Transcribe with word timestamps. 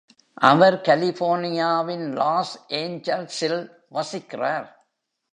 அவர் 0.33 0.81
கலிபோர்னியாவின் 0.81 2.13
லாஸ் 2.13 2.53
ஏஞ்சல்ஸில் 2.67 3.71
வசிக்கிறார். 3.93 4.67